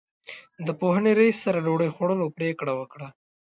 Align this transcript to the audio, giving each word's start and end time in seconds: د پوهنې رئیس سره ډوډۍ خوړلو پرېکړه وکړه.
د 0.65 0.67
پوهنې 0.79 1.11
رئیس 1.19 1.37
سره 1.45 1.63
ډوډۍ 1.65 1.89
خوړلو 1.95 2.25
پرېکړه 2.37 2.71
وکړه. 2.75 3.07